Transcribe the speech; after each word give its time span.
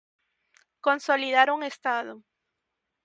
Consolidar 0.87 1.49
un 1.55 1.61
Estado. 1.71 2.13